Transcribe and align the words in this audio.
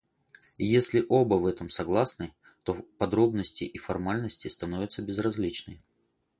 И 0.57 0.65
если 0.65 1.05
оба 1.09 1.35
в 1.35 1.45
этом 1.45 1.69
согласны, 1.69 2.33
то 2.63 2.73
подробности 2.97 3.65
и 3.65 3.77
формальности 3.77 4.47
становятся 4.47 5.03
безразличны. 5.03 5.79